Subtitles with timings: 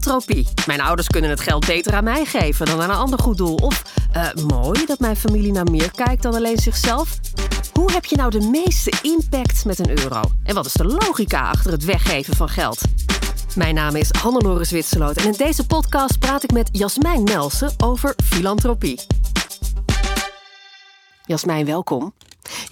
[0.00, 0.48] filantropie.
[0.66, 3.54] Mijn ouders kunnen het geld beter aan mij geven dan aan een ander goed doel.
[3.54, 7.20] Of eh, mooi dat mijn familie naar meer kijkt dan alleen zichzelf.
[7.72, 10.20] Hoe heb je nou de meeste impact met een euro?
[10.44, 12.80] En wat is de logica achter het weggeven van geld?
[13.56, 18.14] Mijn naam is Hannelore Zwitserloot en in deze podcast praat ik met Jasmijn Nelsen over
[18.24, 19.00] filantropie.
[21.24, 22.12] Jasmijn, welkom.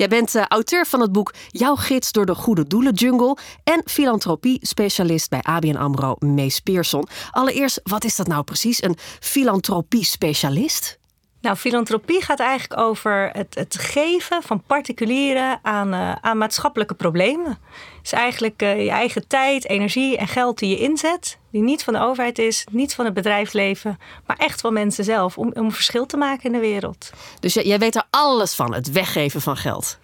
[0.00, 3.82] Jij bent uh, auteur van het boek Jouw gids door de goede doelen jungle en
[3.84, 7.06] filantropie-specialist bij ABN AMRO Mees Pearson.
[7.30, 10.98] Allereerst, wat is dat nou precies, een filantropie-specialist?
[11.40, 17.58] Nou, filantropie gaat eigenlijk over het, het geven van particulieren aan, uh, aan maatschappelijke problemen.
[18.02, 21.94] Is eigenlijk uh, je eigen tijd, energie en geld die je inzet, die niet van
[21.94, 26.06] de overheid is, niet van het bedrijfsleven, maar echt van mensen zelf, om, om verschil
[26.06, 27.10] te maken in de wereld.
[27.40, 29.98] Dus jij weet er alles van, het weggeven van geld?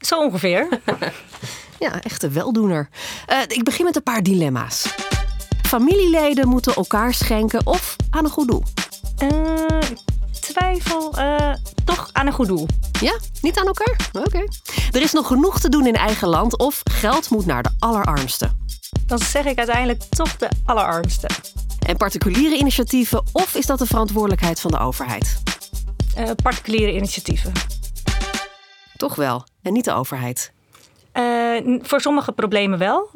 [0.00, 0.68] Zo ongeveer.
[1.78, 2.88] ja, echt een weldoener.
[3.28, 4.94] Uh, ik begin met een paar dilemma's.
[5.62, 8.62] Familieleden moeten elkaar schenken of aan een goed doel?
[10.40, 11.52] twijfel uh,
[11.84, 12.66] toch aan een goed doel.
[13.00, 14.10] Ja, niet aan elkaar?
[14.12, 14.44] Oké.
[14.92, 18.57] Er is nog genoeg te doen in eigen land of geld moet naar de allerarmsten.
[19.06, 21.30] Dan zeg ik uiteindelijk toch de allerarmsten.
[21.86, 25.42] En particuliere initiatieven of is dat de verantwoordelijkheid van de overheid?
[26.18, 27.52] Uh, particuliere initiatieven.
[28.96, 30.52] Toch wel, en niet de overheid.
[31.14, 33.10] Uh, voor sommige problemen wel,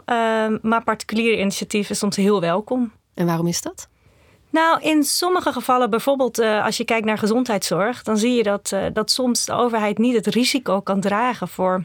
[0.63, 2.93] maar particuliere initiatieven soms heel welkom.
[3.15, 3.89] En waarom is dat?
[4.53, 8.71] Nou, in sommige gevallen, bijvoorbeeld uh, als je kijkt naar gezondheidszorg, dan zie je dat,
[8.75, 11.83] uh, dat soms de overheid niet het risico kan dragen voor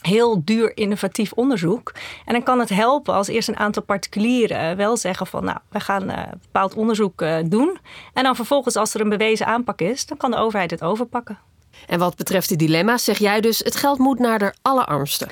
[0.00, 1.92] heel duur innovatief onderzoek.
[2.24, 5.80] En dan kan het helpen als eerst een aantal particulieren wel zeggen van nou, we
[5.80, 7.78] gaan uh, bepaald onderzoek doen.
[8.14, 11.38] En dan vervolgens als er een bewezen aanpak is, dan kan de overheid het overpakken.
[11.86, 15.28] En wat betreft de dilemma's zeg jij dus het geld moet naar de allerarmsten.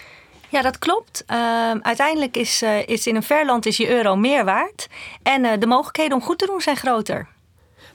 [0.49, 1.25] Ja, dat klopt.
[1.31, 1.37] Uh,
[1.71, 4.89] uiteindelijk is, is in een ver land is je euro meer waard.
[5.23, 7.29] En de mogelijkheden om goed te doen zijn groter.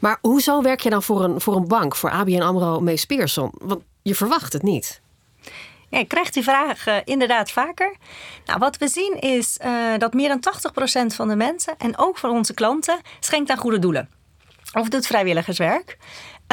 [0.03, 3.51] Maar hoezo werk je dan voor een, voor een bank, voor ABN AMRO Mees Pearson?
[3.57, 5.01] Want je verwacht het niet.
[5.93, 7.95] Ja, ik krijg die vraag inderdaad vaker.
[8.45, 9.57] Nou, wat we zien is
[9.97, 10.43] dat meer dan
[11.11, 14.09] 80% van de mensen en ook van onze klanten schenkt aan goede doelen.
[14.73, 15.97] Of doet vrijwilligerswerk.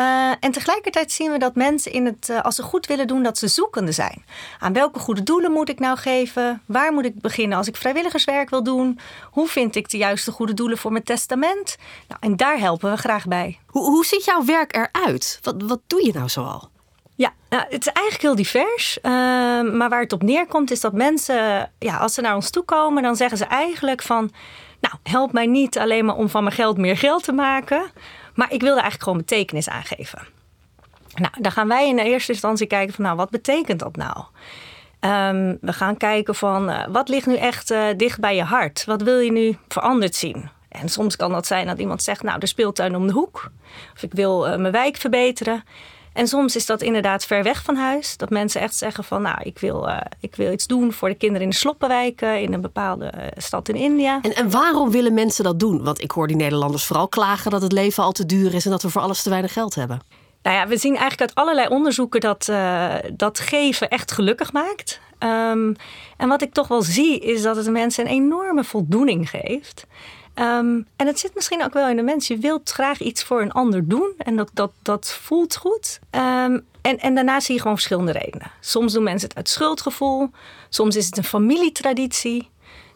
[0.01, 3.39] Uh, en tegelijkertijd zien we dat mensen in het, als ze goed willen doen, dat
[3.39, 4.25] ze zoekende zijn.
[4.59, 6.63] Aan welke goede doelen moet ik nou geven?
[6.67, 8.99] Waar moet ik beginnen als ik vrijwilligerswerk wil doen?
[9.31, 11.77] Hoe vind ik de juiste goede doelen voor mijn testament?
[12.09, 13.59] Nou, en daar helpen we graag bij.
[13.67, 15.39] Hoe, hoe ziet jouw werk eruit?
[15.43, 16.71] Wat, wat doe je nou zoal?
[17.21, 18.99] Ja, nou, het is eigenlijk heel divers.
[19.03, 19.13] Uh,
[19.73, 23.03] maar waar het op neerkomt is dat mensen, ja, als ze naar ons toe komen,
[23.03, 24.31] dan zeggen ze eigenlijk van...
[24.81, 27.83] Nou, help mij niet alleen maar om van mijn geld meer geld te maken...
[28.35, 30.27] Maar ik wilde eigenlijk gewoon betekenis aangeven.
[31.15, 34.17] Nou, dan gaan wij in de eerste instantie kijken van, nou, wat betekent dat nou?
[35.01, 38.85] Um, we gaan kijken van, uh, wat ligt nu echt uh, dicht bij je hart?
[38.85, 40.51] Wat wil je nu veranderd zien?
[40.69, 43.51] En soms kan dat zijn dat iemand zegt, nou, de speeltuin om de hoek.
[43.95, 45.65] Of ik wil uh, mijn wijk verbeteren.
[46.13, 48.17] En soms is dat inderdaad ver weg van huis.
[48.17, 51.15] Dat mensen echt zeggen van nou, ik wil, uh, ik wil iets doen voor de
[51.15, 54.19] kinderen in de sloppenwijken in een bepaalde uh, stad in India.
[54.23, 55.85] En, en waarom willen mensen dat doen?
[55.85, 58.71] Want ik hoor die Nederlanders vooral klagen dat het leven al te duur is en
[58.71, 60.01] dat we voor alles te weinig geld hebben.
[60.43, 65.01] Nou ja, we zien eigenlijk uit allerlei onderzoeken dat, uh, dat geven echt gelukkig maakt.
[65.19, 65.77] Um,
[66.17, 69.87] en wat ik toch wel zie, is dat het mensen een enorme voldoening geeft.
[70.35, 72.27] Um, en het zit misschien ook wel in de mens.
[72.27, 74.13] Je wilt graag iets voor een ander doen.
[74.19, 75.99] En dat, dat, dat voelt goed.
[76.11, 78.51] Um, en, en daarna zie je gewoon verschillende redenen.
[78.61, 80.31] Soms doen mensen het uit schuldgevoel.
[80.69, 82.49] Soms is het een familietraditie.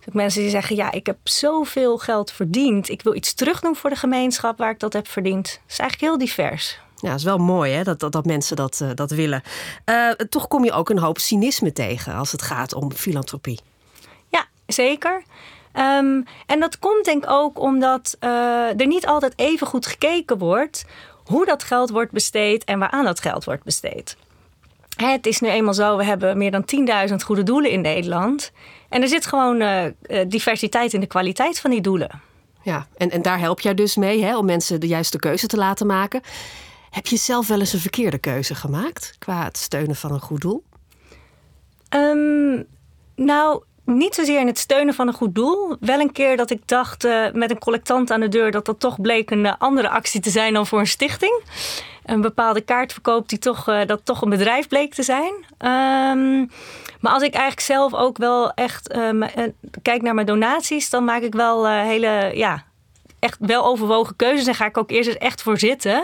[0.05, 2.89] Dus mensen die zeggen, ja, ik heb zoveel geld verdiend.
[2.89, 5.51] Ik wil iets terugdoen voor de gemeenschap waar ik dat heb verdiend.
[5.51, 6.79] Het is eigenlijk heel divers.
[6.97, 9.43] Ja, dat is wel mooi hè, dat, dat, dat mensen dat, uh, dat willen.
[9.87, 13.61] Uh, toch kom je ook een hoop cynisme tegen als het gaat om filantropie.
[14.29, 15.23] Ja, zeker.
[15.77, 20.39] Um, en dat komt denk ik ook omdat uh, er niet altijd even goed gekeken
[20.39, 20.85] wordt
[21.25, 24.17] hoe dat geld wordt besteed en waaraan dat geld wordt besteed.
[24.97, 26.65] Het is nu eenmaal zo, we hebben meer dan
[27.09, 28.53] 10.000 goede doelen in Nederland.
[28.89, 29.85] En er zit gewoon uh,
[30.29, 32.21] diversiteit in de kwaliteit van die doelen.
[32.63, 35.57] Ja, en, en daar help jij dus mee hè, om mensen de juiste keuze te
[35.57, 36.21] laten maken.
[36.91, 40.41] Heb je zelf wel eens een verkeerde keuze gemaakt qua het steunen van een goed
[40.41, 40.65] doel?
[41.97, 42.67] Um,
[43.15, 45.77] nou, niet zozeer in het steunen van een goed doel.
[45.81, 48.81] Wel een keer dat ik dacht uh, met een collectant aan de deur dat dat
[48.81, 51.43] toch bleek een uh, andere actie te zijn dan voor een stichting.
[52.05, 55.33] Een bepaalde kaartverkoop die toch, uh, dat toch een bedrijf bleek te zijn.
[55.59, 56.51] Um,
[57.01, 58.99] maar als ik eigenlijk zelf ook wel echt
[59.83, 62.65] kijk naar mijn donaties, dan maak ik wel hele, ja,
[63.19, 64.47] echt wel overwogen keuzes.
[64.47, 65.97] En ga ik ook eerst echt voor zitten.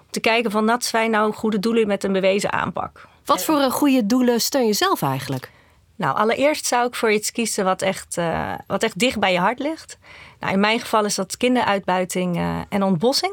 [0.00, 3.06] Om te kijken van, wat zijn nou goede doelen met een bewezen aanpak.
[3.24, 5.50] Wat voor goede doelen steun je zelf eigenlijk?
[5.98, 9.38] Nou, allereerst zou ik voor iets kiezen wat echt, uh, wat echt dicht bij je
[9.38, 9.98] hart ligt.
[10.40, 13.32] Nou, in mijn geval is dat kinderuitbuiting uh, en ontbossing.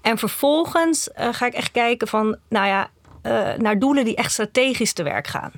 [0.00, 2.90] En vervolgens uh, ga ik echt kijken van, nou ja,
[3.58, 5.52] naar doelen die echt strategisch te werk gaan.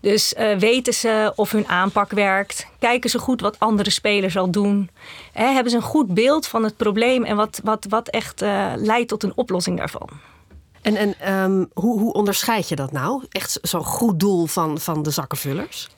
[0.00, 2.66] Dus weten ze of hun aanpak werkt?
[2.78, 4.90] Kijken ze goed wat andere spelers al doen?
[5.32, 8.40] Hè, hebben ze een goed beeld van het probleem en wat, wat, wat echt
[8.76, 10.08] leidt tot een oplossing daarvan?
[10.82, 13.24] En, en um, hoe, hoe onderscheid je dat nou?
[13.30, 15.88] Echt zo'n goed doel van, van de zakkenvullers?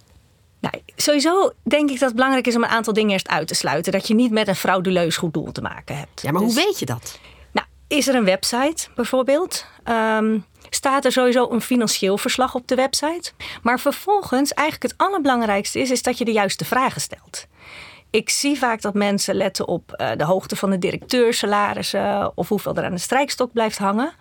[0.63, 3.55] Nou, sowieso denk ik dat het belangrijk is om een aantal dingen eerst uit te
[3.55, 3.93] sluiten.
[3.93, 6.23] Dat je niet met een frauduleus goed doel te maken hebt.
[6.23, 7.19] Ja, maar hoe dus- weet je dat?
[7.53, 9.67] Nou, is er een website bijvoorbeeld?
[9.91, 13.33] Um, staat er sowieso een financieel verslag op de website.
[13.63, 17.47] Maar vervolgens, eigenlijk het allerbelangrijkste is, is dat je de juiste vragen stelt.
[18.11, 22.77] Ik zie vaak dat mensen letten op uh, de hoogte van de directeursalarissen of hoeveel
[22.77, 24.13] er aan de strijkstok blijft hangen.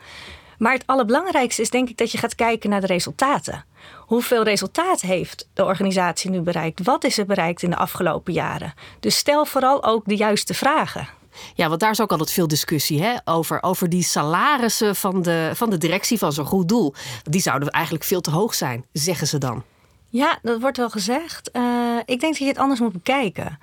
[0.61, 3.65] Maar het allerbelangrijkste is denk ik dat je gaat kijken naar de resultaten.
[3.97, 6.83] Hoeveel resultaat heeft de organisatie nu bereikt?
[6.83, 8.73] Wat is er bereikt in de afgelopen jaren?
[8.99, 11.07] Dus stel vooral ook de juiste vragen.
[11.53, 13.15] Ja, want daar is ook altijd veel discussie hè?
[13.25, 16.93] Over, over die salarissen van de, van de directie van zo'n goed doel.
[17.23, 19.63] Die zouden eigenlijk veel te hoog zijn, zeggen ze dan.
[20.09, 21.49] Ja, dat wordt wel gezegd.
[21.53, 23.59] Uh, ik denk dat je het anders moet bekijken.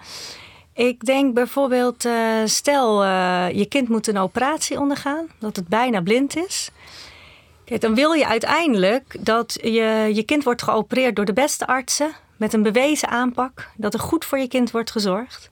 [0.78, 2.14] Ik denk bijvoorbeeld, uh,
[2.44, 6.70] stel uh, je kind moet een operatie ondergaan, dat het bijna blind is.
[7.64, 12.10] Kijk, dan wil je uiteindelijk dat je, je kind wordt geopereerd door de beste artsen
[12.36, 15.50] met een bewezen aanpak, dat er goed voor je kind wordt gezorgd.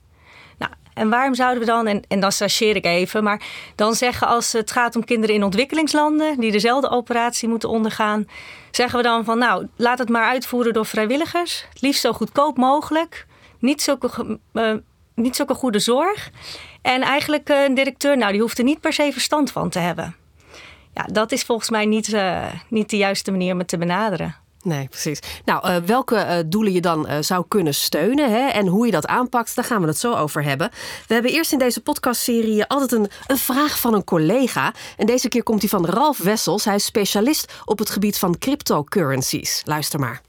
[0.57, 3.41] Nou, en waarom zouden we dan, en, dan stageer ik even, maar
[3.75, 8.27] dan zeggen als het gaat om kinderen in ontwikkelingslanden die dezelfde operatie moeten ondergaan,
[8.71, 12.57] zeggen we dan van nou, laat het maar uitvoeren door vrijwilligers, het liefst zo goedkoop
[12.57, 13.25] mogelijk,
[13.59, 14.73] niet zulke, uh,
[15.17, 16.29] niet zulke goede zorg.
[16.81, 20.15] En eigenlijk een directeur, nou, die hoeft er niet per se verstand van te hebben
[20.97, 24.35] ja, dat is volgens mij niet, uh, niet de juiste manier om het te benaderen.
[24.61, 25.19] Nee, precies.
[25.45, 29.07] Nou, uh, welke uh, doelen je dan zou kunnen steunen hè, en hoe je dat
[29.07, 30.69] aanpakt, daar gaan we het zo over hebben.
[31.07, 34.73] We hebben eerst in deze podcastserie altijd een, een vraag van een collega.
[34.97, 36.65] En deze keer komt die van Ralf Wessels.
[36.65, 39.61] Hij is specialist op het gebied van cryptocurrencies.
[39.65, 40.21] Luister maar.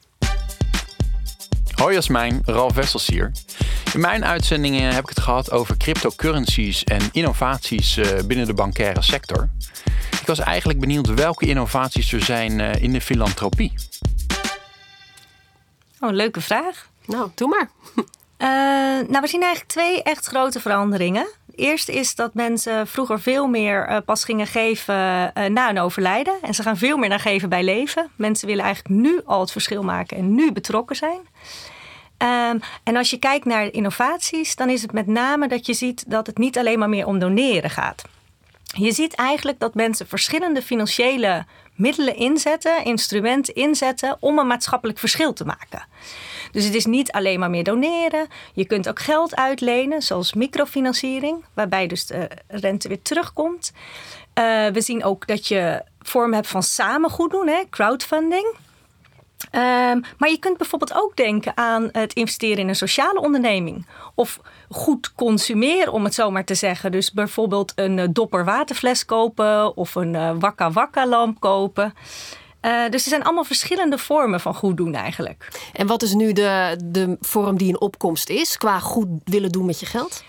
[1.74, 3.32] Hoi Jasmijn, Ralf Wessels hier.
[3.94, 9.48] In mijn uitzendingen heb ik het gehad over cryptocurrencies en innovaties binnen de bankaire sector.
[10.20, 13.72] Ik was eigenlijk benieuwd welke innovaties er zijn uh, in de filantropie.
[16.00, 16.88] Oh, leuke vraag.
[17.06, 17.70] Nou, doe maar.
[17.96, 21.26] Uh, nou, we zien eigenlijk twee echt grote veranderingen.
[21.54, 24.94] Eerst is dat mensen vroeger veel meer uh, pas gingen geven
[25.52, 26.34] na een overlijden.
[26.42, 28.10] En ze gaan veel meer naar geven bij leven.
[28.16, 31.20] Mensen willen eigenlijk nu al het verschil maken en nu betrokken zijn.
[32.22, 36.04] Um, en als je kijkt naar innovaties, dan is het met name dat je ziet
[36.06, 38.02] dat het niet alleen maar meer om doneren gaat.
[38.62, 45.32] Je ziet eigenlijk dat mensen verschillende financiële middelen inzetten, instrumenten inzetten om een maatschappelijk verschil
[45.32, 45.86] te maken.
[46.52, 48.28] Dus het is niet alleen maar meer doneren.
[48.54, 53.72] Je kunt ook geld uitlenen, zoals microfinanciering, waarbij dus de rente weer terugkomt.
[54.34, 58.56] Uh, we zien ook dat je vormen hebt van samen goed doen, hè, crowdfunding.
[59.52, 63.86] Um, maar je kunt bijvoorbeeld ook denken aan het investeren in een sociale onderneming.
[64.14, 66.92] Of goed consumeren, om het zo maar te zeggen.
[66.92, 71.94] Dus bijvoorbeeld een uh, dopper waterfles kopen of een uh, wakka wakka lamp kopen.
[72.62, 75.48] Uh, dus er zijn allemaal verschillende vormen van goed doen eigenlijk.
[75.72, 79.66] En wat is nu de, de vorm die in opkomst is qua goed willen doen
[79.66, 80.22] met je geld?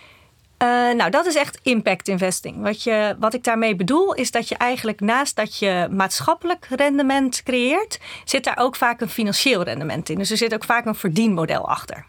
[0.64, 2.62] Uh, nou, dat is echt impact investing.
[2.62, 7.44] Wat, je, wat ik daarmee bedoel, is dat je eigenlijk naast dat je maatschappelijk rendement
[7.44, 10.18] creëert, zit daar ook vaak een financieel rendement in.
[10.18, 12.06] Dus er zit ook vaak een verdienmodel achter.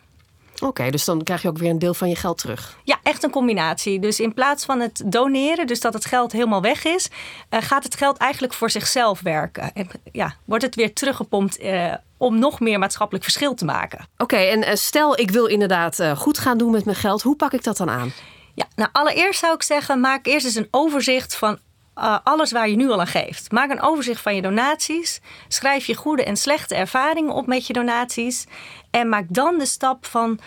[0.61, 2.78] Oké, dus dan krijg je ook weer een deel van je geld terug.
[2.85, 4.00] Ja, echt een combinatie.
[4.00, 7.11] Dus in plaats van het doneren, dus dat het geld helemaal weg is,
[7.50, 9.73] uh, gaat het geld eigenlijk voor zichzelf werken.
[9.75, 13.99] En ja, wordt het weer teruggepompt uh, om nog meer maatschappelijk verschil te maken.
[14.12, 17.52] Oké, okay, en stel ik wil inderdaad goed gaan doen met mijn geld, hoe pak
[17.52, 18.12] ik dat dan aan?
[18.61, 21.59] Ja, nou allereerst zou ik zeggen, maak eerst eens een overzicht van
[21.97, 23.52] uh, alles waar je nu al aan geeft.
[23.52, 25.21] Maak een overzicht van je donaties.
[25.49, 28.47] Schrijf je goede en slechte ervaringen op met je donaties.
[28.90, 30.38] En maak dan de stap van,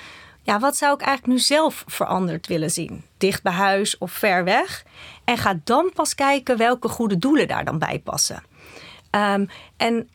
[0.43, 3.05] ja, wat zou ik eigenlijk nu zelf veranderd willen zien?
[3.17, 4.83] Dicht bij huis of ver weg?
[5.23, 8.43] En ga dan pas kijken welke goede doelen daar dan bij passen.
[9.11, 10.09] Um, en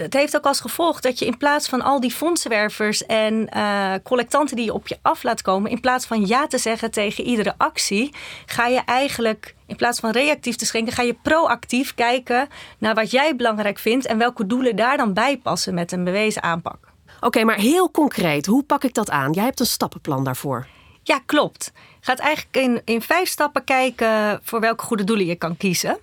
[0.00, 3.94] het heeft ook als gevolg dat je in plaats van al die fondsenwervers en uh,
[4.02, 7.24] collectanten die je op je af laat komen, in plaats van ja te zeggen tegen
[7.24, 8.14] iedere actie,
[8.46, 13.10] ga je eigenlijk in plaats van reactief te schenken, ga je proactief kijken naar wat
[13.10, 16.78] jij belangrijk vindt en welke doelen daar dan bij passen met een bewezen aanpak.
[17.16, 19.32] Oké, okay, maar heel concreet, hoe pak ik dat aan?
[19.32, 20.66] Jij hebt een stappenplan daarvoor.
[21.02, 21.72] Ja, klopt.
[22.00, 25.98] Gaat eigenlijk in, in vijf stappen kijken voor welke goede doelen je kan kiezen.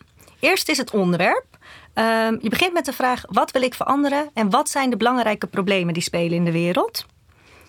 [0.46, 1.46] Eerst is het onderwerp.
[1.94, 5.48] Ehm, je begint met de vraag: wat wil ik veranderen en wat zijn de belangrijke
[5.48, 7.06] problemen die spelen in de wereld?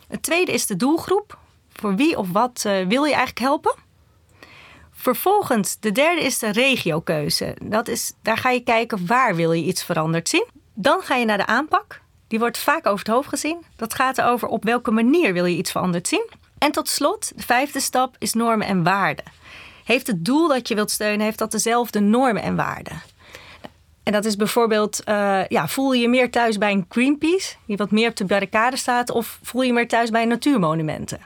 [0.08, 1.38] Het tweede is de doelgroep.
[1.72, 3.74] Voor wie of wat uh, wil je eigenlijk helpen?
[4.90, 7.56] Vervolgens, de derde is de regiokeuze.
[7.62, 10.46] Dat is, daar ga je kijken waar wil je iets veranderd zien.
[10.74, 12.00] Dan ga je naar de aanpak.
[12.28, 13.64] Die wordt vaak over het hoofd gezien.
[13.76, 16.30] Dat gaat erover op welke manier wil je iets veranderd zien.
[16.58, 19.24] En tot slot, de vijfde stap is normen en waarden.
[19.86, 23.02] Heeft het doel dat je wilt steunen, heeft dat dezelfde normen en waarden?
[24.02, 27.76] En dat is bijvoorbeeld, uh, ja, voel je je meer thuis bij een Greenpeace, die
[27.76, 31.20] wat meer op de barricade staat, of voel je je meer thuis bij natuurmonumenten?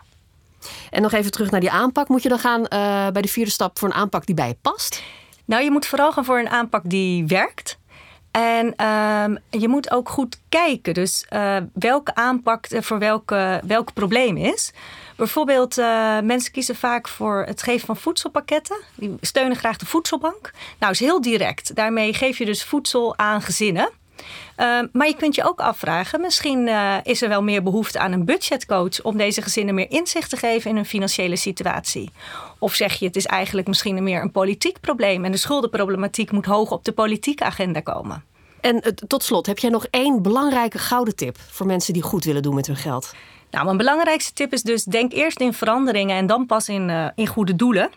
[0.90, 2.09] En nog even terug naar die aanpak.
[2.09, 2.67] Moet je dan gaan uh,
[3.12, 5.02] bij de vierde stap voor een aanpak die bij je past?
[5.45, 7.79] Nou, je moet vooral gaan voor een aanpak die werkt.
[8.31, 10.95] En uh, je moet ook goed kijken.
[10.95, 14.73] Dus uh, welke aanpak voor welke, welk probleem is.
[15.17, 18.77] Bijvoorbeeld, uh, mensen kiezen vaak voor het geven van voedselpakketten.
[18.95, 20.51] Die steunen graag de voedselbank.
[20.79, 21.75] Nou, is heel direct.
[21.75, 23.91] Daarmee geef je dus voedsel aan gezinnen.
[24.57, 28.12] Uh, maar je kunt je ook afvragen, misschien uh, is er wel meer behoefte aan
[28.12, 32.11] een budgetcoach om deze gezinnen meer inzicht te geven in hun financiële situatie.
[32.59, 36.47] Of zeg je, het is eigenlijk misschien meer een politiek probleem en de schuldenproblematiek moet
[36.47, 38.25] hoog op de politieke agenda komen.
[38.61, 42.25] En uh, tot slot, heb jij nog één belangrijke gouden tip voor mensen die goed
[42.25, 43.15] willen doen met hun geld?
[43.50, 47.07] Nou, mijn belangrijkste tip is dus: denk eerst in veranderingen en dan pas in, uh,
[47.15, 47.91] in goede doelen.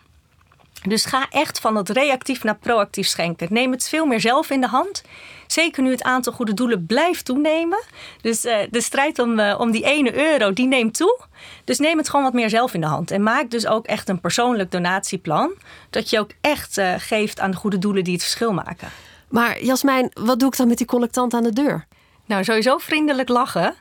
[0.88, 3.46] Dus ga echt van het reactief naar proactief schenken.
[3.50, 5.02] Neem het veel meer zelf in de hand.
[5.46, 7.82] Zeker nu het aantal goede doelen blijft toenemen.
[8.20, 11.20] Dus uh, de strijd om, uh, om die ene euro, die neemt toe.
[11.64, 13.10] Dus neem het gewoon wat meer zelf in de hand.
[13.10, 15.54] En maak dus ook echt een persoonlijk donatieplan.
[15.90, 18.88] Dat je ook echt uh, geeft aan de goede doelen die het verschil maken.
[19.28, 21.86] Maar Jasmijn, wat doe ik dan met die collectant aan de deur?
[22.26, 23.74] Nou, sowieso vriendelijk lachen.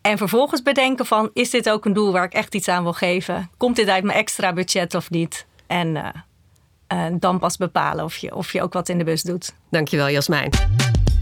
[0.00, 2.92] En vervolgens bedenken van, is dit ook een doel waar ik echt iets aan wil
[2.92, 3.50] geven?
[3.56, 5.46] Komt dit uit mijn extra budget of niet?
[5.66, 5.96] En
[6.92, 9.54] uh, dan pas bepalen of je, of je ook wat in de bus doet.
[9.70, 10.50] Dankjewel Jasmijn.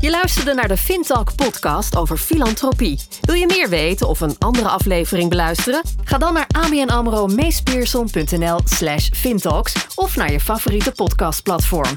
[0.01, 3.01] Je luisterde naar de Fintalk podcast over filantropie.
[3.21, 5.83] Wil je meer weten of een andere aflevering beluisteren?
[6.05, 7.29] Ga dan naar abnamro
[8.65, 11.97] slash fintalks of naar je favoriete podcastplatform.